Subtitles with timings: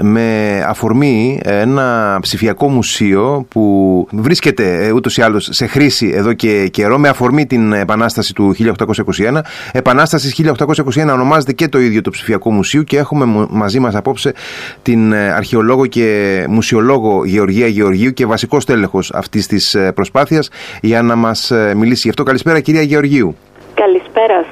[0.00, 6.98] με αφορμή ένα ψηφιακό μουσείο που βρίσκεται ούτως ή άλλως σε χρήση εδώ και καιρό
[6.98, 9.40] με αφορμή την Επανάσταση του 1821.
[9.72, 14.34] Επανάσταση 1821 ονομάζεται και το ίδιο το ψηφιακό μουσείο και έχουμε μαζί μας απόψε
[14.82, 20.50] την αρχαιολόγο και μουσιολόγο Γεωργία Γεωργίου και βασικό τέλεχος αυτής της προσπάθειας
[20.80, 22.22] για να μας μιλήσει γι' αυτό.
[22.22, 23.36] Καλησπέρα κυρία Γεωργίου.
[23.74, 24.44] Καλησπέρα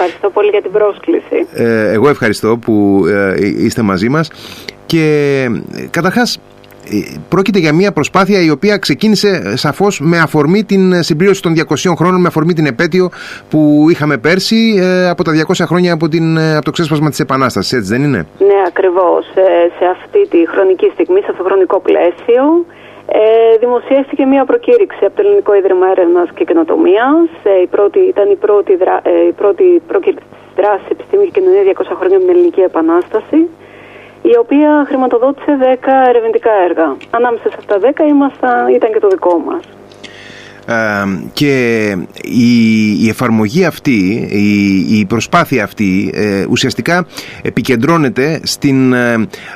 [0.00, 1.46] Ευχαριστώ πολύ για την πρόσκληση.
[1.52, 4.30] Ε, εγώ ευχαριστώ που ε, είστε μαζί μας
[4.86, 5.04] και
[5.74, 6.40] ε, καταρχάς
[7.28, 12.20] πρόκειται για μια προσπάθεια η οποία ξεκίνησε σαφώς με αφορμή την συμπλήρωση των 200 χρόνων,
[12.20, 13.10] με αφορμή την επέτειο
[13.50, 14.80] που είχαμε πέρσι
[15.10, 18.60] από τα 200 χρόνια από, την, από το ξέσπασμα της Επανάστασης, έτσι δεν είναι; Ναι,
[18.66, 19.26] ακριβώς.
[19.78, 22.64] Σε αυτή τη χρονική στιγμή, σε αυτό το χρονικό πλαίσιο,
[23.12, 27.28] ε, δημοσιεύτηκε μια προκήρυξη από το Ελληνικό Ίδρυμα Έρευνας και Καινοτομίας.
[27.42, 31.40] Ε, η πρώτη, ήταν η πρώτη, δρα, ε, η πρώτη προκήρυξη της δράσης Επιστήμης και
[31.40, 33.48] Κοινωνίας 200 χρόνια με την Ελληνική Επανάσταση,
[34.22, 36.96] η οποία χρηματοδότησε 10 ερευνητικά έργα.
[37.10, 39.77] Ανάμεσα σε αυτά 10 ήμασταν, ήταν και το δικό μας
[41.32, 41.96] και
[43.02, 44.28] η, εφαρμογή αυτή,
[44.90, 47.06] η, προσπάθεια αυτή ε, ουσιαστικά
[47.42, 49.12] επικεντρώνεται στην ε,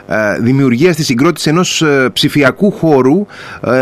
[0.06, 3.26] ε, δημιουργία στη συγκρότηση ενός ψηφιακού χώρου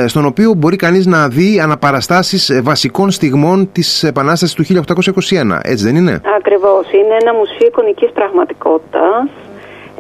[0.07, 5.59] στον οποίο μπορεί κανείς να δει αναπαραστάσεις βασικών στιγμών της Επανάστασης του 1821.
[5.63, 6.93] Έτσι δεν είναι; Ακριβώς.
[6.93, 9.29] Είναι ένα μουσείο εικονικής πραγματικότητας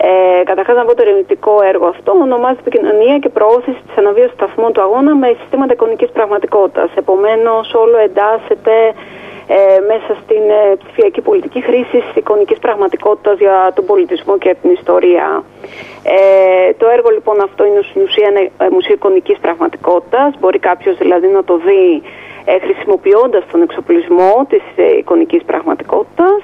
[0.03, 4.73] ε, Καταρχάς, να πω το ερευνητικό έργο αυτό ονομάζεται Επικοινωνία και Προώθηση της Αναβίωσης Σταθμών
[4.73, 6.91] του Αγώνα με συστήματα εικονικής πραγματικότητας.
[6.95, 8.75] Επομένως, όλο εντάσσεται
[9.47, 14.71] ε, μέσα στην ε, ψηφιακή πολιτική χρήση της εικονικής πραγματικότητας για τον πολιτισμό και την
[14.71, 15.45] ιστορία.
[16.03, 20.34] Ε, το έργο λοιπόν αυτό είναι στην ουσία ένα ε, μουσείο εικονικής πραγματικότητας.
[20.41, 22.03] Μπορεί κάποιος δηλαδή να το δει
[22.45, 26.41] ε, χρησιμοποιώντας τον εξοπλισμό της ε, εικονικής πραγματικότητας.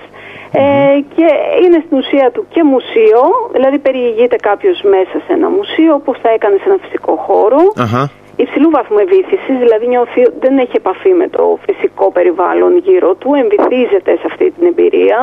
[0.53, 1.27] Ε, και
[1.63, 6.31] είναι στην ουσία του και μουσείο, δηλαδή περιηγείται κάποιος μέσα σε ένα μουσείο, όπως θα
[6.31, 7.61] έκανε σε ένα φυσικό χώρο.
[7.85, 8.07] Uh-huh.
[8.37, 14.12] Υψηλού βαθμού ευήθηση, δηλαδή νιώθει, δεν έχει επαφή με το φυσικό περιβάλλον γύρω του, εμβυθίζεται
[14.21, 15.21] σε αυτή την εμπειρία.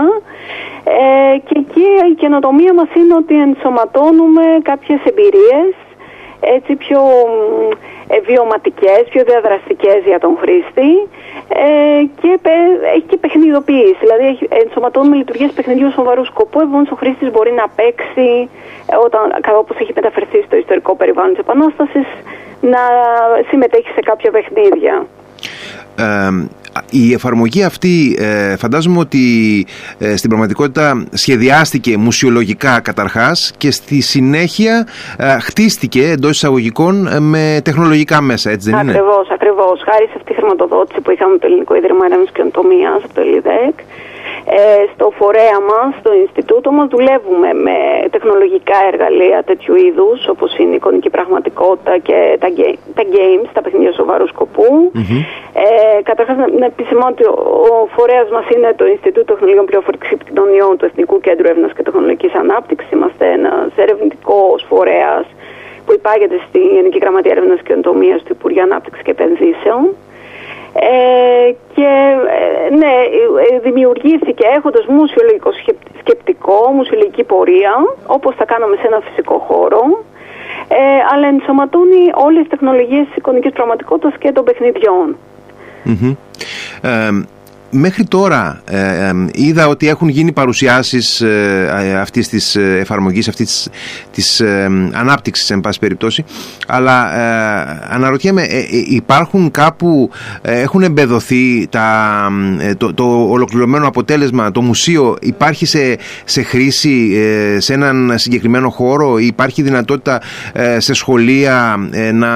[0.83, 5.73] Ε, και εκεί η καινοτομία μας είναι ότι ενσωματώνουμε κάποιες εμπειρίες
[6.55, 6.99] έτσι πιο
[8.02, 10.91] ε, βιωματικές, πιο διαδραστικές για τον χρήστη
[11.47, 11.67] ε,
[12.21, 12.39] και
[12.93, 13.97] έχει και παιχνιδοποίηση.
[13.99, 18.49] Δηλαδή έχει, ενσωματώνουμε λειτουργίες παιχνιδιού σοβαρού σκοπού, επομένως ο χρήστης μπορεί να παίξει
[18.91, 19.21] ε, όταν,
[19.57, 22.07] όπως έχει μεταφερθεί στο ιστορικό περιβάλλον της Επανάστασης
[22.61, 22.83] να
[23.49, 25.05] συμμετέχει σε κάποια παιχνίδια.
[26.89, 29.19] Η εφαρμογή αυτή ε, φαντάζομαι ότι
[29.97, 37.61] ε, στην πραγματικότητα σχεδιάστηκε μουσιολογικά καταρχάς και στη συνέχεια ε, χτίστηκε εντός εισαγωγικών ε, με
[37.63, 39.81] τεχνολογικά μέσα, έτσι δεν ακριβώς, είναι; Ακριβώς, ακριβώς.
[39.89, 43.21] Χάρη σε αυτή τη χρηματοδότηση που είχαμε το Ελληνικό Ίδρυμα Έρευνας και Οντομίας, από το
[43.21, 43.83] ΕΛΙΔΕΚ, ε,
[44.93, 47.75] στο φορέα μας, στο Ινστιτούτο μας, δουλεύουμε με
[48.09, 52.47] τεχνολογικά εργαλεία τέτοιου είδους, όπως είναι η εικονική πραγματικότητα και τα,
[52.93, 54.91] τα games, τα παιχνίδια σοβαρού σκοπού.
[54.95, 55.21] Mm-hmm.
[55.53, 60.85] Ε, Καταρχάς, να επισημώ ότι ο φορέας μας είναι το Ινστιτούτο Τεχνολογιών Πληροφορικής Επικοινωνιών του
[60.85, 62.91] Εθνικού Κέντρου Έρευνας και Τεχνολογικής Ανάπτυξης.
[62.91, 65.25] Είμαστε ένας ερευνητικός φορέας
[65.85, 69.83] που υπάγεται στη Γενική Γραμματεία Έρευνας και Οντομίας του Υπουργείου Ανάπτυξης και Επενδύσεων.
[70.75, 71.89] Ε, και
[72.69, 72.93] ε, ναι,
[73.51, 75.49] ε, δημιουργήθηκε έχοντας μουσιολογικό
[75.99, 77.73] σκεπτικό, μουσιολογική πορεία,
[78.05, 79.81] όπως θα κάναμε σε ένα φυσικό χώρο,
[80.67, 80.75] ε,
[81.13, 85.17] αλλά ενσωματώνει όλες τις τεχνολογίες της εικονικής πραγματικότητας και των παιχνιδιων
[87.75, 93.69] Μέχρι τώρα ε, είδα ότι έχουν γίνει παρουσιάσεις ε, αυτής της ε, εφαρμογής, αυτής της,
[94.11, 96.23] της ε, ανάπτυξης εν πάση περιπτώσει.
[96.67, 100.09] Αλλά ε, αναρωτιέμαι ε, υπάρχουν κάπου,
[100.41, 102.29] έχουν εμπεδοθεί τα,
[102.77, 107.11] το, το ολοκληρωμένο αποτέλεσμα, το μουσείο υπάρχει σε, σε χρήση
[107.57, 110.21] σε έναν συγκεκριμένο χώρο; Υπάρχει δυνατότητα
[110.77, 111.75] σε σχολεία
[112.13, 112.31] να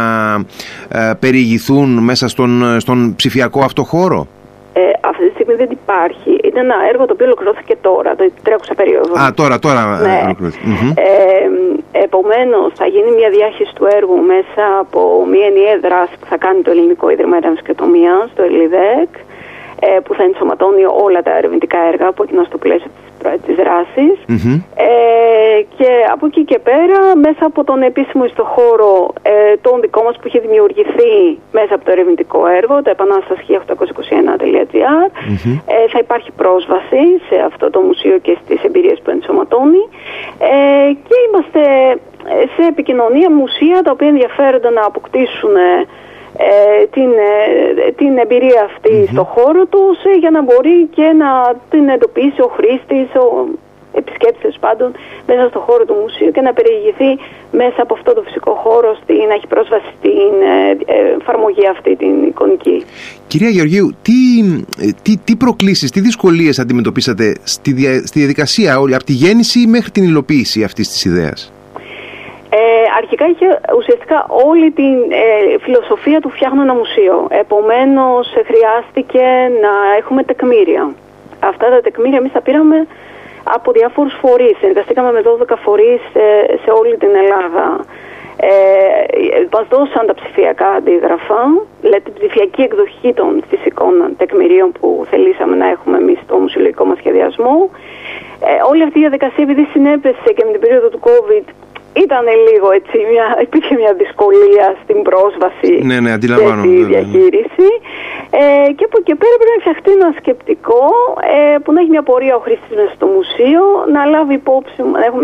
[1.20, 4.28] περιηγηθούν μέσα στον, στον ψηφιακό αυτό χώρο;
[4.78, 6.32] ε, αυτή τη στιγμή δεν υπάρχει.
[6.44, 9.14] Είναι ένα έργο το οποίο ολοκληρώθηκε τώρα, το τρέχουσα περίοδο.
[9.22, 10.20] Α, τώρα, τώρα ναι.
[10.96, 11.48] Ε,
[12.06, 15.00] Επομένως, θα γίνει μια διάχυση του έργου μέσα από
[15.32, 19.12] μια ενιαία δράση που θα κάνει το Ελληνικό Ίδρυμα Έρευνας και Τομία, το ΕΛΙΔΕΚ,
[19.80, 23.07] ε, που θα ενσωματώνει όλα τα ερευνητικά έργα που έγιναν στο πλαίσιο της
[23.46, 24.16] της δρασης
[24.76, 30.16] ε, και από εκεί και πέρα μέσα από τον επίσημο ιστοχώρο ε, τον δικό μας
[30.16, 35.10] που είχε δημιουργηθεί μέσα από το ερευνητικό έργο το επανάσταση1821.gr
[35.68, 39.84] ε, θα υπάρχει πρόσβαση σε αυτό το μουσείο και στις εμπειρίες που ενσωματώνει.
[40.40, 41.62] Ε, και είμαστε
[42.56, 45.86] σε επικοινωνία μουσεία τα οποία ενδιαφέρονται να αποκτήσουν ε,
[46.92, 47.10] την,
[47.88, 52.48] ε, την εμπειρία αυτή στο χώρο τους για να μπορεί και να την εντοπίσει ο
[52.58, 53.48] χρήστης, ο,
[53.94, 54.92] επισκέψεις πάντων
[55.28, 57.12] μέσα στο χώρο του μουσείου και να περιηγηθεί
[57.52, 62.24] μέσα από αυτό το φυσικό χώρο στη, να έχει πρόσβαση στην ε, εφαρμογή αυτή την
[62.24, 62.84] εικονική.
[63.28, 64.16] Κυρία Γεωργίου, τι,
[65.02, 67.72] τι, τι προκλήσεις, τι δυσκολίες αντιμετωπίσατε στη,
[68.06, 71.52] στη διαδικασία όλη, από τη γέννηση μέχρι την υλοποίηση αυτής της ιδέας;
[72.50, 72.60] Ε,
[72.98, 77.28] αρχικά είχε ουσιαστικά όλη τη ε, φιλοσοφία του φτιάχνω ένα μουσείο.
[77.30, 79.26] Επομένως ε, χρειάστηκε
[79.62, 80.94] να έχουμε τεκμήρια.
[81.40, 82.88] Αυτά τα τεκμήρια εμείς τα πήραμε
[83.44, 84.58] από διάφορους φορείς.
[84.62, 87.86] Εργαστήκαμε με 12 φορείς ε, σε όλη την Ελλάδα.
[88.40, 88.50] Ε,
[89.52, 91.42] μας δώσαν τα ψηφιακά αντίγραφα,
[91.82, 96.98] δηλαδή την ψηφιακή εκδοχή των φυσικών τεκμηρίων που θελήσαμε να έχουμε εμείς στο μουσιολογικό μας
[96.98, 97.70] σχεδιασμό.
[98.40, 101.46] Ε, όλη αυτή η διαδικασία επειδή συνέπεσε και με την περίοδο του COVID
[102.06, 106.28] ήταν λίγο έτσι, μια, υπήρχε μια δυσκολία στην πρόσβαση ναι, ναι, και
[106.60, 107.70] στη ναι, διαχείριση.
[108.42, 110.84] Ε, και από εκεί πέρα πρέπει να φτιαχτεί ένα σκεπτικό
[111.36, 113.64] ε, που να έχει μια πορεία ο χρήστης μέσα στο μουσείο,
[113.96, 114.80] να, λάβει υπόψη,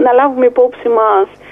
[0.06, 1.43] να λάβουμε υπόψη μας ε,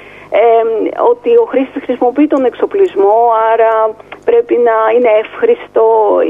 [1.12, 3.96] ότι ο χρήστης χρησιμοποιεί τον εξοπλισμό, άρα
[4.26, 5.86] πρέπει να είναι εύχριστο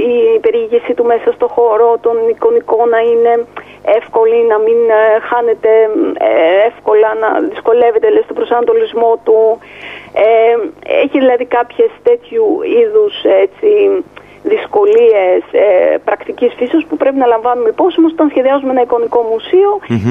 [0.10, 3.46] η περιήγηση του μέσα στο χώρο των εικονικών να είναι
[3.84, 5.70] εύκολη, να μην ε, χάνεται
[6.18, 9.60] ε, εύκολα, να δυσκολεύεται λες, στο προσανατολισμό του.
[10.14, 10.54] Ε,
[11.02, 12.46] έχει δηλαδή κάποιες τέτοιου
[12.80, 13.70] είδους έτσι,
[14.44, 19.26] δυσκολίες ε, πρακτικής φύσεως που πρέπει να λαμβάνουμε υπόψη μας όταν σχεδιάζουμε ένα εικονικό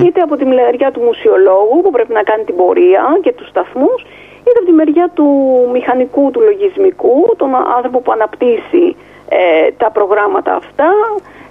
[0.07, 4.07] είτε από τη μεριά του μουσιολόγου που πρέπει να κάνει την πορεία και τους σταθμούς
[4.41, 5.27] είτε από τη μεριά του
[5.73, 8.97] μηχανικού, του λογισμικού, τον άνθρωπο που αναπτύσσει
[9.29, 10.91] ε, τα προγράμματα αυτά,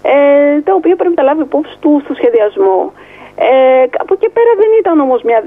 [0.01, 2.93] ε, τα οποία πρέπει να λάβει υπόψη του στο σχεδιασμό.
[3.41, 5.39] Ε, από εκεί πέρα δεν ήταν όμως μια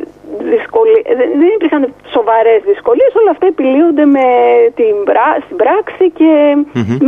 [0.54, 1.02] δυσκολία,
[1.40, 1.82] δεν υπήρχαν
[2.14, 4.26] σοβαρές δυσκολίες, όλα αυτά επιλύονται με
[4.78, 4.94] την,
[5.44, 6.32] στην πράξη και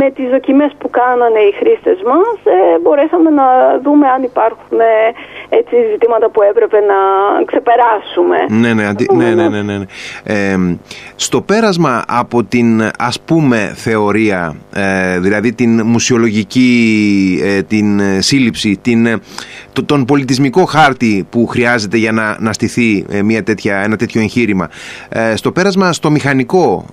[0.01, 3.47] με τις δοκιμές που κάνανε οι χρήστες μας ε, μπορέσαμε να
[3.83, 4.93] δούμε αν υπάρχουν ε,
[5.59, 6.99] έτσι, ζητήματα που έπρεπε να
[7.49, 8.37] ξεπεράσουμε.
[8.61, 8.85] Ναι, ναι,
[9.19, 9.85] ναι, ναι, ναι, ναι.
[10.23, 10.77] Ε,
[11.15, 12.67] στο πέρασμα από την
[12.97, 16.71] ας πούμε θεωρία, ε, δηλαδή την μουσιολογική
[17.67, 19.21] την σύλληψη, την,
[19.85, 24.69] τον πολιτισμικό χάρτη που χρειάζεται για να, να στηθεί ε, μια τέτοια, ένα τέτοιο εγχείρημα.
[25.09, 26.85] Ε, στο πέρασμα στο μηχανικό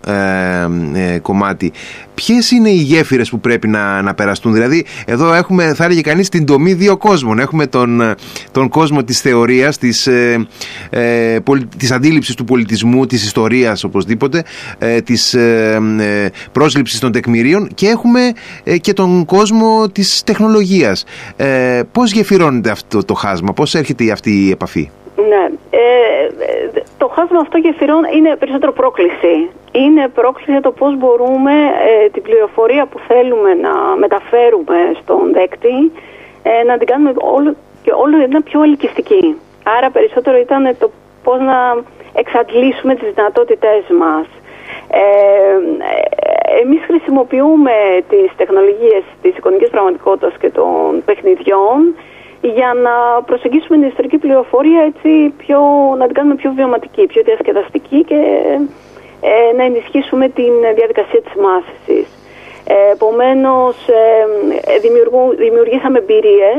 [0.94, 1.72] ε, κομμάτι,
[2.14, 6.28] ποιες είναι οι γέφυρες που πρέπει να, να περαστούν; Δηλαδή, εδώ έχουμε, θα έλεγε κανείς,
[6.28, 7.38] την τομή δύο κόσμων.
[7.38, 8.14] Έχουμε τον,
[8.50, 10.08] τον κόσμο της θεωρίας, της
[10.90, 11.38] ε,
[11.76, 14.42] της αντίληψης του πολιτισμού, της ιστορίας οπωσδήποτε,
[14.78, 15.80] ε, της ε,
[16.52, 18.32] πρόσληψης των τεκμηρίων και έχουμε
[18.80, 21.04] και τον κόσμο της τεχνολογίας.
[21.36, 24.90] Ε, Πώς γεφυρώνεται αυτό το χάσμα, πώς έρχεται αυτή η επαφή;
[25.30, 25.44] Ναι.
[25.70, 25.84] Ε,
[26.98, 29.34] το χάσμα αυτό γεφυρών είναι περισσότερο πρόκληση.
[29.72, 31.52] Είναι πρόκληση για το πώς μπορούμε
[31.88, 33.72] ε, την πληροφορία που θέλουμε να
[34.04, 35.92] μεταφέρουμε στον δέκτη
[36.42, 39.36] ε, να την κάνουμε όλο, και όλο ένα πιο ελκυστική.
[39.76, 40.90] Άρα περισσότερο ήταν το
[41.24, 41.58] πώς να
[42.12, 44.26] εξαντλήσουμε τις δυνατότητές μας.
[44.90, 45.04] Ε,
[46.62, 47.72] εμείς χρησιμοποιούμε
[48.08, 51.78] τις τεχνολογίες της εικονικής πραγματικότητας και των παιχνιδιών
[52.42, 55.60] για να προσεγγίσουμε την ιστορική πληροφορία έτσι πιο,
[55.98, 58.20] να την κάνουμε πιο βιωματική, πιο διασκεδαστική και
[59.20, 62.06] ε, να ενισχύσουμε την διαδικασία της μάθησης.
[62.66, 64.78] Ε, επομένως, ε,
[65.38, 66.52] δημιουργήσαμε εμπειρίε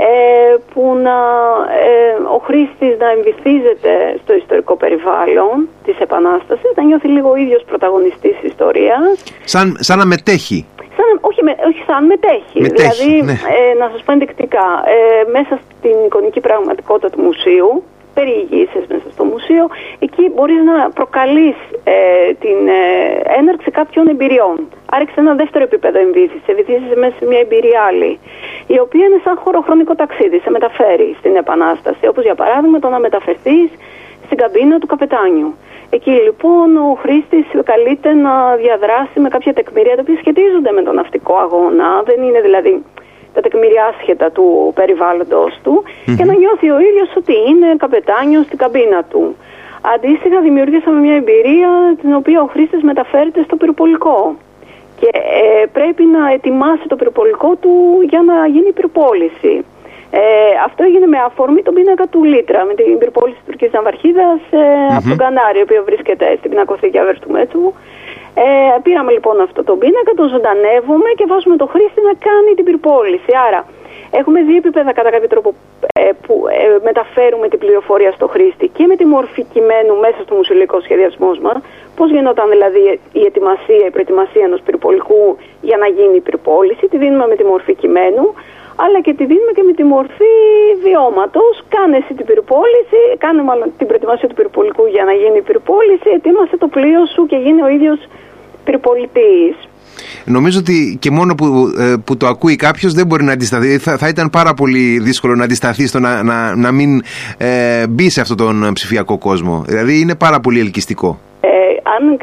[0.00, 1.18] ε, που να,
[1.88, 3.92] ε, ο χρήστης να εμβυθίζεται
[4.22, 9.24] στο ιστορικό περιβάλλον της Επανάστασης, να νιώθει λίγο ο ίδιος πρωταγωνιστής ιστορίας.
[9.44, 10.66] Σαν, σαν να μετέχει
[11.20, 12.58] όχι, με, όχι σαν μετέχει.
[12.76, 13.32] δηλαδή, ναι.
[13.32, 17.82] ε, να σας πω ενδεικτικά, ε, μέσα στην εικονική πραγματικότητα του μουσείου,
[18.18, 19.64] περιηγήσεις μέσα στο μουσείο,
[20.06, 21.96] εκεί μπορείς να προκαλείς ε,
[22.44, 22.82] την ε,
[23.40, 24.56] έναρξη κάποιων εμπειριών.
[24.98, 28.12] Άρχισε ένα δεύτερο επίπεδο εμβύθιση, βυθίζεσαι μέσα σε μια εμπειρία άλλη,
[28.74, 32.98] η οποία είναι σαν χωροχρονικό ταξίδι, σε μεταφέρει στην Επανάσταση, όπως για παράδειγμα το να
[32.98, 33.70] μεταφερθείς
[34.24, 35.50] στην καμπίνα του καπετάνιου.
[35.90, 40.94] Εκεί λοιπόν ο χρήστης καλείται να διαδράσει με κάποια τεκμήρια τα οποία σχετίζονται με τον
[40.94, 42.02] ναυτικό αγώνα.
[42.08, 42.84] Δεν είναι δηλαδή
[43.40, 45.82] τα τεκμήρια άσχετα του περιβάλλοντος του
[46.16, 49.36] και να νιώθει ο ίδιος ότι είναι καπετάνιος στην καμπίνα του.
[49.94, 54.36] Αντίστοιχα δημιουργήσαμε μια εμπειρία την οποία ο χρήστης μεταφέρεται στο πυροπολικό
[55.00, 57.72] και ε, πρέπει να ετοιμάσει το πυροπολικό του
[58.10, 59.64] για να γίνει πυροπόληση.
[60.10, 60.20] Ε,
[60.64, 64.58] αυτό έγινε με αφορμή τον πίνακα του Λίτρα, με την πυρπόληση της τουρκική Ναυαρχίδας ε,
[64.58, 64.96] mm-hmm.
[64.96, 67.72] από τον Κανάρι, ο οποίος βρίσκεται στην πινακοθήκη Αβέρ του Μέτσου.
[68.44, 72.64] Ε, πήραμε λοιπόν αυτό το πίνακα, τον ζωντανεύουμε και βάζουμε το χρήστη να κάνει την
[72.64, 73.32] πυρπόληση.
[73.46, 73.60] Άρα,
[74.10, 75.54] έχουμε δύο επίπεδα κατά κάποιο τρόπο
[75.92, 80.34] ε, που ε, μεταφέρουμε την πληροφορία στο χρήστη και με τη μορφή κειμένου μέσα στο
[80.34, 81.58] μουσουλικό σχεδιασμό μας.
[81.96, 86.96] Πώς γινόταν δηλαδή η ετοιμασία, η προετοιμασία ενός πυρπολικού για να γίνει η πυρπόληση, τη
[86.98, 88.34] δίνουμε με τη μορφή κειμένου
[88.84, 90.34] αλλά και τη δίνουμε και με τη μορφή
[90.84, 91.54] βιώματος.
[91.74, 96.08] Κάνε εσύ την πυροπόληση, κάνε μάλλον την προετοιμασία του πυροπολικού για να γίνει η πυροπόληση,
[96.18, 97.98] ετοίμασε το πλοίο σου και γίνει ο ίδιος
[98.68, 99.54] πυροπολιτής.
[100.24, 101.46] Νομίζω ότι και μόνο που,
[101.78, 103.78] ε, που το ακούει κάποιος δεν μπορεί να αντισταθεί.
[103.78, 107.02] Θα, θα ήταν πάρα πολύ δύσκολο να αντισταθεί στο να, να, να μην
[107.38, 109.64] ε, μπει σε αυτόν τον ψηφιακό κόσμο.
[109.66, 111.18] Δηλαδή είναι πάρα πολύ ελκυστικό.
[111.40, 111.48] Ε,
[111.96, 112.18] αν ε,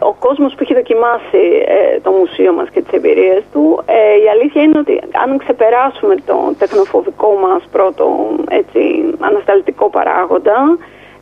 [0.00, 3.84] ο κόσμος που έχει δοκιμάσει ε, το μουσείο μας και τις εμπειρίες του,
[4.24, 8.04] η αλήθεια είναι ότι αν ξεπεράσουμε το τεχνοφοβικό μας πρώτο
[8.48, 8.80] έτσι,
[9.18, 10.78] ανασταλτικό παράγοντα,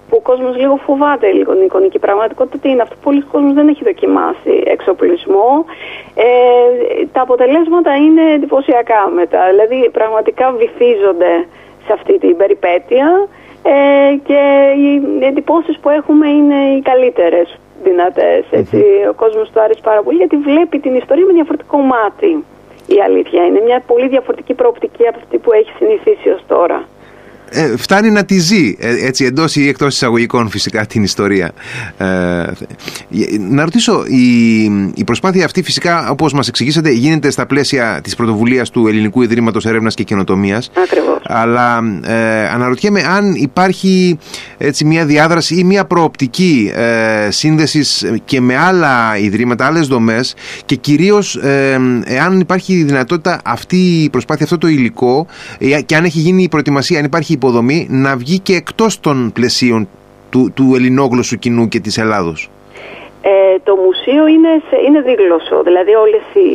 [0.09, 3.53] που ο κόσμος λίγο φοβάται λίγο την εικονική πραγματικότητα, τι είναι αυτό που πολλοί κόσμος
[3.53, 5.65] δεν έχει δοκιμάσει εξοπλισμό.
[6.15, 6.27] Ε,
[7.13, 11.47] τα αποτελέσματα είναι εντυπωσιακά μετά, δηλαδή πραγματικά βυθίζονται
[11.87, 13.29] σε αυτή την περιπέτεια
[13.63, 14.41] ε, και
[14.81, 18.45] οι εντυπώσεις που έχουμε είναι οι καλύτερες δυνατές.
[19.11, 22.45] Ο κόσμος του άρεσε πάρα πολύ γιατί βλέπει την ιστορία με διαφορετικό μάτι.
[22.87, 26.85] Η αλήθεια είναι μια πολύ διαφορετική προοπτική από αυτή που έχει συνηθίσει ως τώρα
[27.51, 31.53] ε, φτάνει να τη ζει ε, έτσι εντός ή εκτός εισαγωγικών φυσικά την ιστορία
[31.99, 32.05] ε,
[33.39, 34.63] να ρωτήσω η,
[34.95, 39.67] η προσπάθεια αυτή φυσικά όπως μας εξηγήσατε γίνεται στα πλαίσια της πρωτοβουλίας του Ελληνικού Ιδρύματος
[39.67, 41.23] Έρευνας και Καινοτομίας Ακριβώς.
[41.23, 44.19] αλλά ε, αναρωτιέμαι αν υπάρχει
[44.59, 50.75] έτσι μια διάδραση ή μια προοπτική ε, σύνδεσης και με άλλα ιδρύματα, άλλες δομές και
[50.75, 55.27] κυρίως ε, εάν υπάρχει δυνατότητα αυτή η προσπάθεια, αυτό το υλικό
[55.87, 59.89] και αν έχει γίνει η προετοιμασία, αν υπάρχει υποδομή να βγει και εκτός των πλαισίων
[60.31, 62.51] του, του ελληνόγλωσσου κοινού και της Ελλάδος.
[63.23, 66.49] Ε, το μουσείο είναι, σε, είναι δίγλωσσο, δηλαδή όλες οι,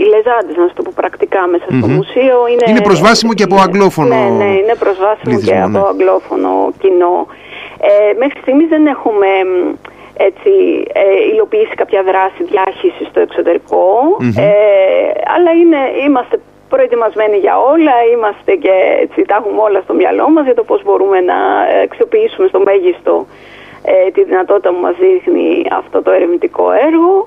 [0.00, 2.64] οι λεζάντες, να το πω πρακτικά, μέσα στο μουσείο είναι...
[2.70, 5.88] Είναι προσβάσιμο και από αγγλόφωνο Ναι, ναι, είναι προσβάσιμο και από ναι.
[5.92, 6.50] αγγλόφωνο
[6.82, 7.16] κοινό.
[7.88, 9.28] Ε, μέχρι στιγμής δεν έχουμε
[10.28, 10.52] έτσι,
[11.02, 13.82] ε, υλοποιήσει κάποια δράση διάχυσης στο εξωτερικο
[14.36, 14.50] ε,
[15.34, 16.36] αλλά είναι, είμαστε
[16.74, 20.82] προετοιμασμένοι για όλα, είμαστε και έτσι, τα έχουμε όλα στο μυαλό μας για το πώς
[20.84, 21.38] μπορούμε να
[21.86, 23.26] αξιοποιήσουμε στο μέγιστο
[23.84, 27.26] ε, τη δυνατότητα που μας δείχνει αυτό το ερευνητικό έργο.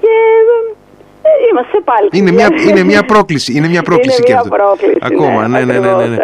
[0.00, 0.75] Και ε,
[1.50, 2.08] Είμαστε πάλι.
[2.12, 3.52] Είναι μια, είναι μια πρόκληση.
[3.52, 4.54] Είναι μια πρόκληση είναι και μια αυτό.
[4.56, 5.94] Πρόκληση, Ακόμα, ναι, ναι, ναι.
[5.94, 6.16] ναι, ναι.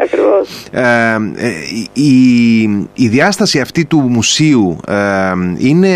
[0.71, 1.51] Ε, ε,
[1.93, 2.63] η,
[2.95, 4.95] η διάσταση αυτή του μουσείου ε,
[5.59, 5.95] είναι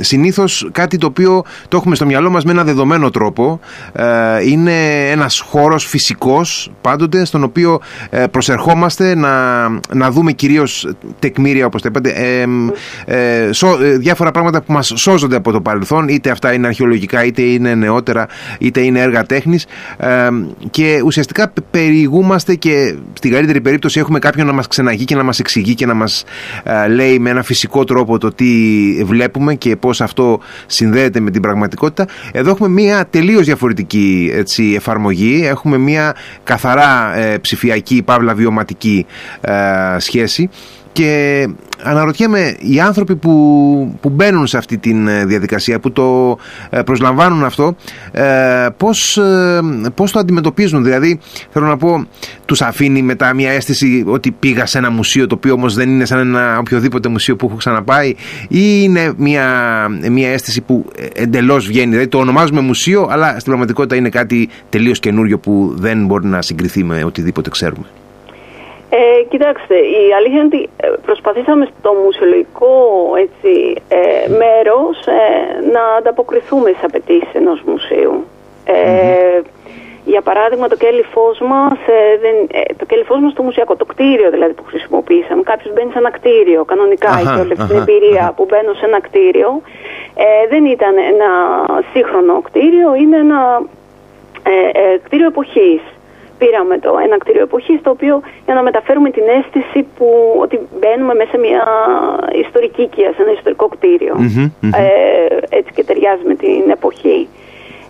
[0.00, 3.60] συνήθως κάτι το οποίο το έχουμε στο μυαλό μας με ένα δεδομένο τρόπο.
[3.92, 4.04] Ε,
[4.48, 11.82] είναι ένας χώρος φυσικός πάντοτε στον οποίο ε, προσερχόμαστε να, να δούμε κυρίως τεκμήρια όπως
[11.82, 12.10] τα είπατε
[13.04, 13.50] ε,
[13.98, 18.21] διάφορα πράγματα που μας σώζονται από το παρελθόν είτε αυτά είναι αρχαιολογικά είτε είναι νεότερα
[18.58, 19.66] είτε είναι έργα τέχνης.
[20.70, 25.38] Και ουσιαστικά περιηγούμαστε και στην καλύτερη περίπτωση έχουμε κάποιον να μας ξεναγεί και να μας
[25.38, 26.24] εξηγεί και να μας
[26.62, 28.50] ε, λέει με ένα φυσικό τρόπο το τι
[29.04, 32.06] βλέπουμε και πώς αυτό συνδέεται με την πραγματικότητα.
[32.32, 36.14] Εδώ έχουμε μια τελείως διαφορετική έτσι, εφαρμογή, έχουμε μια
[36.44, 39.06] καθαρά ε, ψηφιακή, παύλα βιωματική
[39.40, 39.52] ε,
[39.98, 40.50] σχέση
[40.92, 41.48] και
[41.82, 46.38] αναρωτιέμαι οι άνθρωποι που, που μπαίνουν σε αυτή τη ε, διαδικασία, που το
[46.70, 47.76] ε, προσλαμβάνουν αυτό,
[48.12, 49.18] ε, πώς,
[49.94, 51.20] πώς το αντιμετωπίζουν; Δηλαδή,
[51.50, 52.06] θέλω να πω,
[52.44, 56.04] τους αφήνει μετά μια αίσθηση ότι πήγα σε ένα μουσείο, το οποίο όμως δεν είναι
[56.04, 58.08] σαν ένα οποιοδήποτε μουσείο που έχω ξαναπάει,
[58.48, 59.46] ή είναι μια,
[60.10, 60.84] μια αίσθηση που
[61.14, 66.06] εντελώς βγαίνει; Δηλαδή, το ονομάζουμε μουσείο, αλλά στην πραγματικότητα είναι κάτι τελείως καινούριο που δεν
[66.06, 67.86] μπορεί να συγκριθεί με οτιδήποτε ξέρουμε.
[68.94, 72.74] Ε, κοιτάξτε, η αλήθεια είναι ότι ε, προσπαθήσαμε στο μουσιολογικό
[73.24, 73.52] έτσι,
[73.88, 75.20] ε, μέρος ε,
[75.74, 78.24] να ανταποκριθούμε στις απαιτήσεις ενός μουσείου.
[78.64, 79.40] Ε,
[80.04, 81.78] Για παράδειγμα, το κέλυφός μας,
[82.24, 82.36] δεν,
[82.76, 85.42] το κέλυφός μας στο μουσιακό, το κτίριο δηλαδή που χρησιμοποίησαμε.
[85.42, 89.00] Κάποιος μπαίνει σε ένα κτίριο, κανονικά, έχει όλη αυτή την εμπειρία που μπαίνω σε ένα
[89.00, 89.60] κτίριο.
[90.48, 91.30] δεν ήταν ένα
[91.92, 93.62] σύγχρονο κτίριο, είναι ένα
[95.04, 95.82] κτίριο εποχής
[96.42, 98.14] πήραμε το ένα κτίριο εποχής, το οποίο
[98.46, 100.08] για να μεταφέρουμε την αίσθηση που
[100.44, 101.62] ότι μπαίνουμε μέσα σε μια
[102.44, 103.68] ιστορική οικία, σε ένα ιστορικό
[104.82, 107.28] Ε, έτσι και ταιριάζει με την εποχή.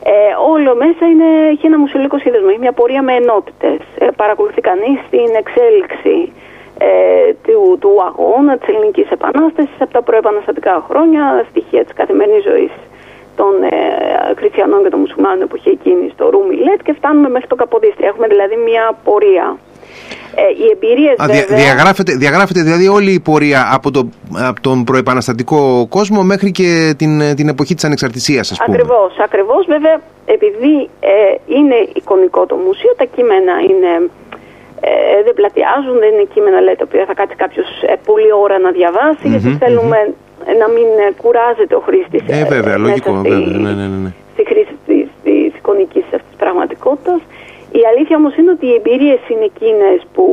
[0.04, 3.80] Ε, όλο μέσα είναι, έχει ένα μουσιολογικό σχεδιασμό, έχει μια πορεία με ενότητες.
[3.98, 6.16] Ε, παρακολουθεί κανείς την εξέλιξη
[6.78, 12.72] ε, του, του αγώνα της Ελληνικής Επανάστασης από τα προεπαναστατικά χρόνια, στοιχεία της καθημερινής ζωής
[13.36, 17.54] των ε, χριστιανών και των μουσουλμάνων που είχε εκείνη στο Ρούμιλετ και φτάνουμε μέχρι το
[17.54, 18.08] Καποδίστρια.
[18.08, 19.56] Έχουμε δηλαδή μια πορεία.
[20.34, 21.56] Ε, οι εμπειρίες Α, βέβαια...
[21.64, 24.08] διαγράφεται, διαγράφεται δηλαδή όλη η πορεία από, το,
[24.48, 28.76] από τον προεπαναστατικό κόσμο μέχρι και την, την εποχή της ανεξαρτησίας ας πούμε.
[28.76, 34.10] Ακριβώς, ακριβώς βέβαια επειδή ε, είναι εικονικό το μουσείο τα κείμενα είναι
[34.80, 38.58] ε, δεν πλατιάζουν, δεν είναι κείμενα λέει, τα οποία θα κάτσει κάποιος ε, πολλή ώρα
[38.58, 39.98] να διαβασει γιατί θέλουμε
[40.60, 40.86] να μην
[41.22, 42.22] κουράζεται ο χρήστης.
[42.26, 43.58] Ε, βέβαια, λογικό, στη, βέβαια.
[43.58, 44.12] Ναι, ναι, ναι, ναι.
[44.32, 44.74] Στη χρήση
[45.22, 47.20] της εικονικής αυτής πραγματικότητας.
[47.72, 50.24] Οι η αλήθεια όμως είναι ότι οι εμπειρίες είναι εκείνες που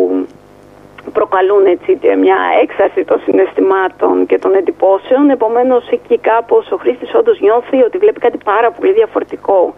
[1.14, 1.92] προκαλούν έτσι
[2.26, 5.30] μια έξαρση των συναισθημάτων και των εντυπώσεων.
[5.30, 9.74] Επομένως εκεί κάπως ο χρήστης όντως νιώθει ότι βλέπει κάτι πάρα πολύ διαφορετικό.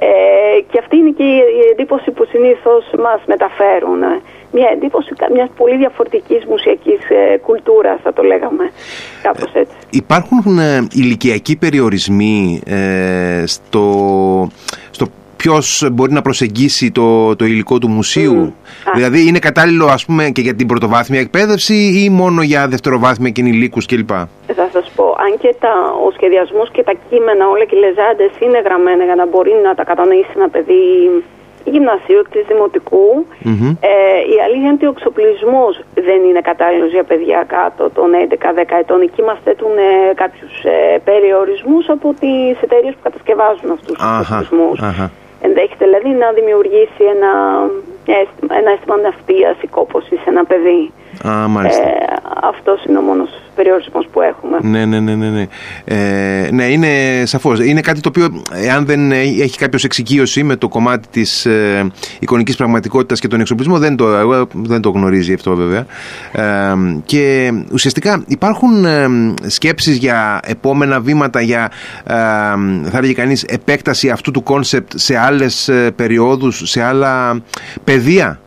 [0.00, 4.00] Ε, και αυτή είναι και η εντύπωση που συνήθως μας μεταφέρουν.
[4.52, 8.70] Μια εντύπωση μιας πολύ διαφορετικής μουσιακής ε, κουλτούρας θα το λέγαμε.
[9.22, 9.74] Κάπως έτσι.
[9.90, 13.84] Υπάρχουν ε, ηλικιακοί περιορισμοί ε, στο,
[14.90, 15.06] στο
[15.42, 18.54] ποιος μπορεί να προσεγγίσει το, το υλικό του μουσείου.
[18.94, 23.40] Δηλαδή είναι κατάλληλο ας πούμε και για την πρωτοβάθμια εκπαίδευση ή μόνο για δευτεροβάθμια και
[23.40, 24.10] ενηλίκους κλπ.
[24.60, 25.72] Θα σας πω, αν και τα,
[26.06, 29.74] ο σχεδιασμός και τα κείμενα όλα και οι λεζάντες είναι γραμμένα για να μπορεί να
[29.74, 30.82] τα κατανοήσει ένα παιδί
[31.72, 33.26] γυμνασίου, της δημοτικού.
[33.80, 35.72] Ε, η αλήθεια είναι ότι ο εξοπλισμός
[36.08, 39.00] δεν είναι κατάλληλος για παιδιά κάτω των 11-10 ετών.
[39.00, 44.78] Εκεί μας θέτουν ε, κάποιους ε, περιορισμούς από τις εταιρείες που κατασκευάζουν αυτούς τους εξοπλισμούς.
[45.42, 47.32] Ενδέχεται δηλαδή να δημιουργήσει ένα,
[48.60, 50.92] ένα αίσθημα ναυτίας ή κόπωσης σε ένα παιδί.
[51.26, 51.82] Α, μάλιστα.
[51.82, 51.94] Ε,
[52.42, 54.58] αυτός είναι ο μόνος περιορισμός που έχουμε.
[54.62, 55.28] Ναι, ναι, ναι, ναι.
[55.30, 55.46] Ναι,
[55.84, 57.60] ε, ναι είναι σαφώς.
[57.60, 62.56] Είναι κάτι το οποίο, εάν δεν έχει κάποιος εξοικείωση με το κομμάτι της ε, εικονικής
[62.56, 64.06] πραγματικότητας και τον εξοπλισμό, δεν το,
[64.52, 65.86] δεν το γνωρίζει αυτό βέβαια.
[66.32, 69.08] Ε, και ουσιαστικά υπάρχουν ε,
[69.46, 71.70] σκέψεις για επόμενα βήματα, για,
[72.04, 72.14] ε,
[72.90, 77.40] θα έλεγε κανείς, επέκταση αυτού του κόνσεπτ σε άλλες ε, περιόδους, σε άλλα
[77.84, 78.40] πεδία;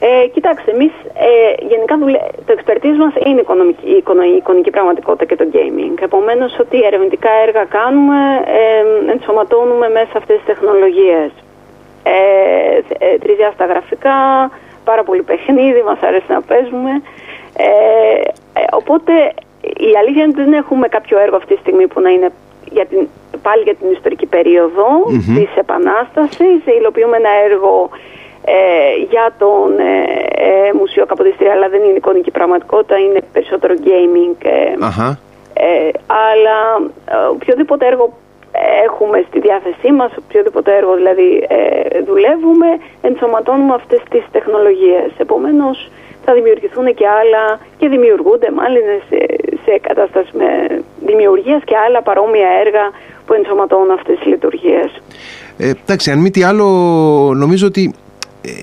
[0.00, 1.94] Ε, κοιτάξτε, εμείς ε, γενικά
[2.46, 6.02] το expertise μας είναι οικονομική, η εικονική πραγματικότητα και το gaming.
[6.02, 11.30] Επομένως, ότι ερευνητικά έργα κάνουμε, ε, ενσωματώνουμε μέσα αυτές τις τεχνολογίες.
[12.02, 14.50] Ε, ε, τρισδιάστατα γραφικά,
[14.84, 16.90] πάρα πολύ παιχνίδι, μας αρέσει να παίζουμε.
[17.56, 18.20] Ε,
[18.60, 19.12] ε, οπότε
[19.60, 22.30] η αλήθεια είναι ότι δεν έχουμε κάποιο έργο αυτή τη στιγμή που να είναι
[22.70, 23.08] για την,
[23.42, 25.34] πάλι για την ιστορική περίοδο mm-hmm.
[25.36, 26.58] της Επανάστασης.
[26.78, 28.17] Υλοποιούμε ένα έργο ε,
[29.10, 29.92] για τον ε,
[30.48, 34.36] ε, μουσείο Καποδιστρία, αλλά δεν είναι εικονική πραγματικότητα, είναι περισσότερο gaming.
[34.42, 34.86] Ε,
[35.52, 36.58] ε αλλά
[37.30, 38.18] οποιοδήποτε έργο
[38.84, 41.46] έχουμε στη διάθεσή μας, οποιοδήποτε έργο δηλαδή
[42.06, 42.66] δουλεύουμε,
[43.00, 45.10] ενσωματώνουμε αυτές τις τεχνολογίες.
[45.18, 45.90] Επομένως
[46.24, 49.18] θα δημιουργηθούν και άλλα και δημιουργούνται μάλλον σε,
[49.64, 50.48] σε κατάσταση με
[51.06, 52.90] δημιουργίας και άλλα παρόμοια έργα
[53.26, 55.02] που ενσωματώνουν αυτές τις λειτουργίες.
[55.58, 56.66] Ε, εντάξει, αν μη τι άλλο
[57.34, 57.94] νομίζω ότι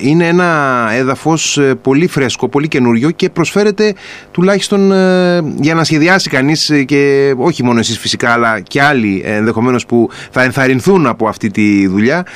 [0.00, 3.94] είναι ένα έδαφος ε, πολύ φρέσκο, πολύ καινούριο και προσφέρεται
[4.30, 9.22] τουλάχιστον ε, για να σχεδιάσει κανείς ε, και όχι μόνο εσείς φυσικά αλλά και άλλοι
[9.24, 12.26] ενδεχομένως που θα ενθαρρυνθούν από αυτή τη δουλειά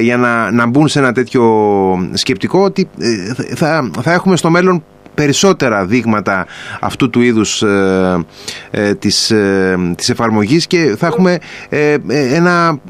[0.00, 1.44] για να, να μπουν σε ένα τέτοιο
[2.12, 2.88] σκεπτικό ότι
[3.54, 6.46] θα, θα έχουμε στο μέλλον περισσότερα δείγματα
[6.80, 8.24] αυτού του είδους ε,
[8.70, 11.96] ε, της, ε, της εφαρμογής και θα έχουμε ε,
[12.34, 12.80] ένα,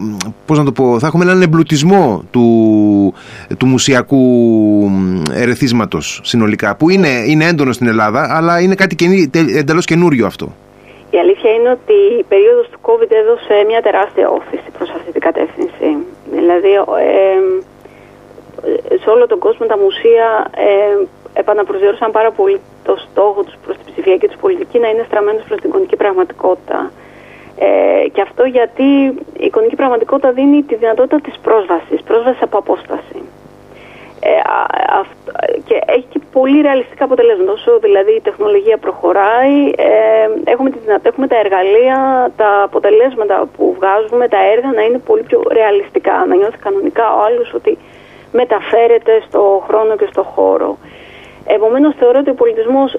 [0.46, 3.14] πώς να το πω, θα έχουμε έναν εμπλουτισμό του,
[3.58, 4.24] του μουσιακού
[5.32, 10.54] ερεθίσματος συνολικά που είναι, είναι έντονο στην Ελλάδα αλλά είναι κάτι καινή, εντελώς καινούριο αυτό.
[11.10, 15.20] Η αλήθεια είναι ότι η περίοδος του COVID έδωσε μια τεράστια όθηση προς αυτή την
[15.20, 15.88] κατεύθυνση.
[16.32, 16.72] Δηλαδή,
[19.02, 20.50] σε όλο τον κόσμο τα μουσεία
[21.32, 25.60] επαναπροσδιορίσαν πάρα πολύ το στόχο τους προς την ψηφιακή τους πολιτική να είναι στραμμένος προς
[25.60, 26.90] την εικονική πραγματικότητα.
[27.58, 28.88] Ε, και αυτό γιατί
[29.38, 33.22] η εικονική πραγματικότητα δίνει τη δυνατότητα της πρόσβασης, πρόσβασης από απόσταση.
[34.22, 34.30] Ε,
[35.64, 37.52] και έχει και πολύ ρεαλιστικά αποτελέσματα.
[37.52, 43.74] Όσο δηλαδή η τεχνολογία προχωράει, ε, έχουμε, τη δυνατότητα, έχουμε τα εργαλεία, τα αποτελέσματα που
[43.78, 46.24] βγάζουμε, τα έργα να είναι πολύ πιο ρεαλιστικά.
[46.28, 47.78] Να νιώθει κανονικά ο άλλος ότι
[48.32, 50.78] μεταφέρεται στο χρόνο και στο χώρο.
[51.54, 52.98] Επομένως, θεωρώ ότι ο πολιτισμός,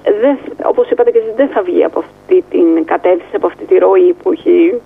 [0.63, 4.15] όπως είπατε και εσείς, δεν θα βγει από αυτή την κατεύθυνση, από αυτή τη ροή
[4.23, 4.81] που έχει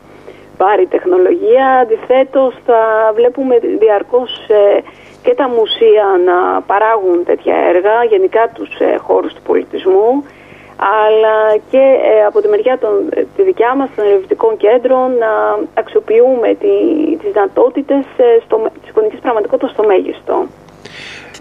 [0.58, 1.68] πάρει η τεχνολογία.
[1.82, 4.82] Αντιθέτως, θα βλέπουμε διαρκώς ε,
[5.24, 10.24] και τα μουσεία να παράγουν τέτοια έργα, γενικά τους ε, χώρους του πολιτισμού,
[11.04, 15.32] αλλά και ε, από τη μεριά των, τη δικιά μας των ερευνητικών κέντρων να
[15.74, 16.76] αξιοποιούμε τη,
[17.18, 18.06] τις δυνατότητες
[18.82, 20.46] της εικονικής πραγματικότητας στο μέγιστο.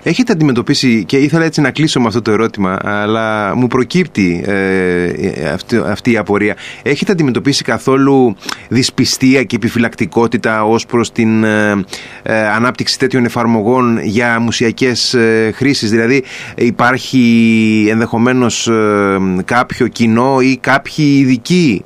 [0.07, 5.49] Έχετε αντιμετωπίσει, και ήθελα έτσι να κλείσω με αυτό το ερώτημα, αλλά μου προκύπτει ε,
[5.53, 6.57] αυτή, αυτή η απορία.
[6.83, 8.37] Έχετε αντιμετωπίσει καθόλου
[8.69, 11.85] δυσπιστία και επιφυλακτικότητα ως προς την ε,
[12.23, 16.25] ε, ανάπτυξη τέτοιων εφαρμογών για μουσιακές ε, χρήσεις; Δηλαδή
[16.57, 18.71] υπάρχει ενδεχομένως
[19.45, 21.83] κάποιο κοινό ή κάποιοι ειδικοί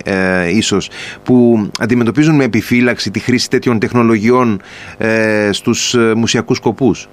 [0.54, 0.90] ίσως
[1.22, 4.61] που αντιμετωπίζουν με επιφύλαξη τη χρήση τέτοιων τεχνολογιών
[5.50, 7.09] στους μουσιακούς σκοπούς;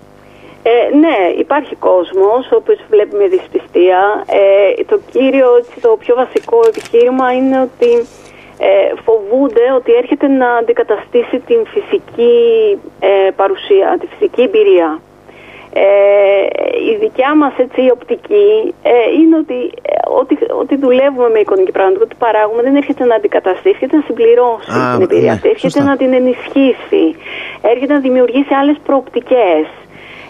[0.67, 4.23] Ε, ναι, υπάρχει κόσμος, ο οποίος βλέπει με δυσπιστία.
[4.27, 5.49] Ε, το κύριο,
[5.81, 7.91] το πιο βασικό επιχείρημα είναι ότι
[8.57, 12.35] ε, φοβούνται ότι έρχεται να αντικαταστήσει την φυσική
[12.99, 14.99] ε, παρουσία, τη φυσική εμπειρία.
[15.77, 15.85] Ε,
[16.91, 21.71] η δικιά μας έτσι, η οπτική ε, είναι ότι, ε, ότι, ότι δουλεύουμε με εικονική
[21.71, 25.81] πραγματικότητα, ότι παράγουμε δεν έρχεται να αντικαταστήσει, έρχεται να συμπληρώσει την εμπειρία ναι, αυτή, έρχεται
[25.83, 27.05] να την ενισχύσει,
[27.61, 29.65] έρχεται να δημιουργήσει άλλες προοπτικές.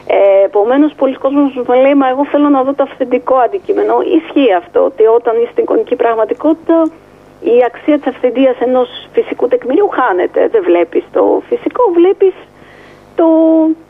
[0.08, 3.94] Ε, Επομένως, πολλοί κόσμοι μου λέει: Μα εγώ θέλω να δω το αυθεντικό αντικείμενο.
[4.18, 6.88] Ισχύει αυτό, ότι όταν είσαι στην εικονική πραγματικότητα,
[7.42, 10.48] η αξία της αυθεντίας ενός φυσικού τεκμηρίου χάνεται.
[10.48, 12.34] Δεν βλέπεις το φυσικό, βλέπεις
[13.16, 13.28] το,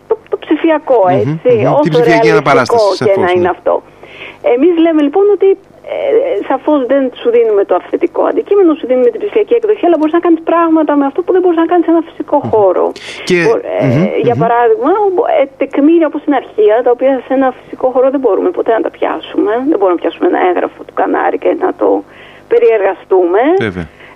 [0.08, 1.40] το, το, ψηφιακό, έτσι.
[1.44, 1.80] Mm-hmm, mm-hmm.
[1.80, 3.50] Όσο ρεαλιστικό και να είναι ναι.
[3.50, 3.82] αυτό.
[4.42, 9.20] Εμείς λέμε λοιπόν ότι ε, σαφώς δεν σου δίνουμε το αυθεντικό αντικείμενο, σου δίνουμε την
[9.20, 11.92] ψηφιακή εκδοχή, αλλά μπορείς να κάνεις πράγματα με αυτό που δεν μπορείς να κάνεις σε
[11.92, 12.92] ένα φυσικό χώρο.
[13.30, 13.40] Και...
[13.80, 14.92] Ε, για παράδειγμα,
[15.42, 18.82] ε, τεκμήρια όπως είναι αρχεία, τα οποία σε ένα φυσικό χώρο δεν μπορούμε ποτέ να
[18.82, 19.52] τα πιάσουμε.
[19.70, 22.04] Δεν μπορούμε να πιάσουμε ένα έγγραφο του κανάρι και να το
[22.52, 23.42] περιεργαστούμε.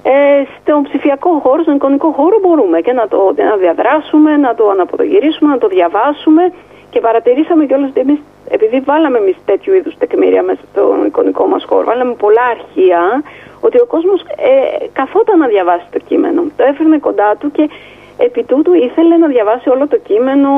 [0.04, 4.70] Ε, στον ψηφιακό χώρο, στον εικονικό χώρο μπορούμε και να το να διαδράσουμε, να το
[4.70, 6.44] αναποδογυρίσουμε, να το διαβάσουμε
[6.90, 11.64] και παρατηρήσαμε κιόλας ότι εμείς, επειδή βάλαμε εμείς τέτοιου είδους τεκμήρια μέσα στον εικονικό μας
[11.64, 13.24] χώρο, βάλαμε πολλά αρχεία,
[13.60, 16.42] ότι ο κόσμος ε, καθόταν να διαβάσει το κείμενο.
[16.58, 17.70] Το έφερνε κοντά του και
[18.18, 20.50] επί τούτου ήθελε να διαβάσει όλο το κείμενο.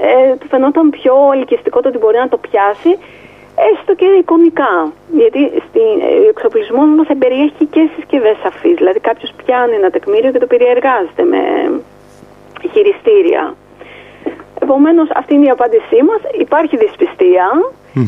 [0.00, 2.98] Ε, του φαινόταν πιο ελκυστικό το ότι μπορεί να το πιάσει
[3.72, 4.92] έστω και εικονικά.
[5.20, 5.40] Γιατί
[6.24, 8.74] ο εξοπλισμός μας περιέχει και συσκευές σαφεί.
[8.74, 11.40] Δηλαδή, κάποιος πιάνει ένα τεκμήριο και το περιεργάζεται με
[12.72, 13.54] χειριστήρια.
[14.62, 16.20] Επομένως, αυτή είναι η απάντησή μας.
[16.38, 16.78] Υπάρχει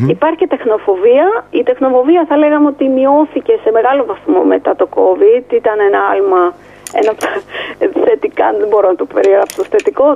[0.07, 1.45] υπάρχει και τεχνοφοβία.
[1.49, 5.53] Η τεχνοφοβία θα λέγαμε ότι μειώθηκε σε μεγάλο βαθμό μετά το COVID.
[5.53, 6.53] Ήταν ένα άλμα
[6.93, 7.13] ένα
[8.05, 10.15] θετικά, δεν μπορώ να το περιγράψω θετικό,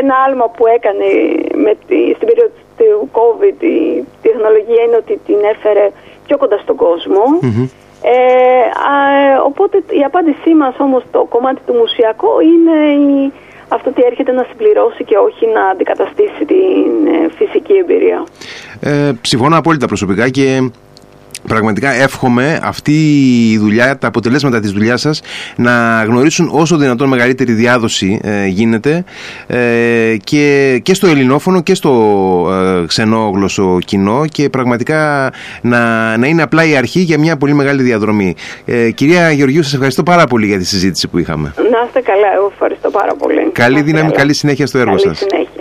[0.00, 1.06] ένα άλμα που έκανε
[1.54, 5.90] με τη, στην περίοδο του COVID η τεχνολογία είναι ότι την έφερε
[6.26, 7.24] πιο κοντά στον κοσμο
[8.02, 12.76] Ε, οπότε η απάντησή μας όμως το κομμάτι του μουσιακού είναι
[13.12, 13.32] η,
[13.74, 18.24] αυτό ότι έρχεται να συμπληρώσει και όχι να αντικαταστήσει την ε, φυσική εμπειρία.
[18.80, 20.70] Ε, συμφωνώ απόλυτα προσωπικά και
[21.48, 22.92] Πραγματικά εύχομαι αυτή
[23.50, 25.22] η δουλειά, τα αποτελέσματα της δουλειάς σας
[25.56, 29.04] να γνωρίσουν όσο δυνατόν μεγαλύτερη διάδοση ε, γίνεται
[29.46, 31.90] ε, και, και στο ελληνόφωνο και στο
[32.82, 37.82] ε, ξενόγλωσσο κοινό και πραγματικά να, να είναι απλά η αρχή για μια πολύ μεγάλη
[37.82, 38.34] διαδρομή.
[38.64, 41.54] Ε, κυρία Γεωργίου, σας ευχαριστώ πάρα πολύ για τη συζήτηση που είχαμε.
[41.56, 43.50] Να είστε καλά, εγώ ευχαριστώ πάρα πολύ.
[43.52, 45.18] Καλή δύναμη, καλή συνέχεια στο έργο καλή σας.
[45.18, 45.59] Συνέχεια.